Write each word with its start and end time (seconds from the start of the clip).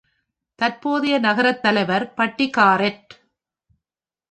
தற்போதைய 0.59 1.19
நகரத்தலைவர் 1.19 2.05
பட்டி 2.13 2.49
காரெட். 2.57 3.11